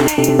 [0.00, 0.40] No!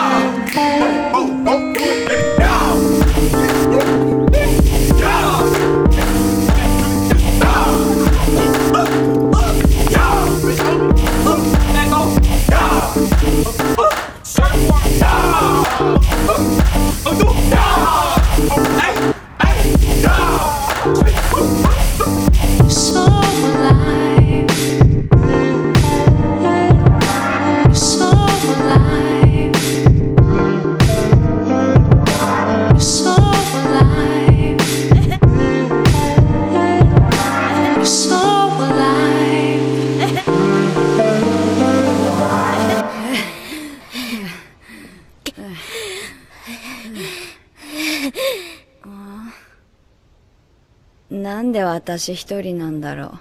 [51.11, 53.19] なんで私一人なんだろう。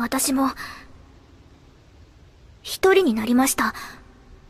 [0.00, 0.50] 私も、
[2.62, 3.74] 一人になりました。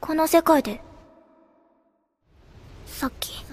[0.01, 0.83] この世界で。
[2.87, 3.45] さっき。